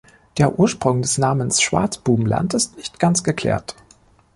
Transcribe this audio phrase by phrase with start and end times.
[0.39, 3.75] Der Ursprung des Namens "Schwarzbubenland" ist nicht ganz geklärt.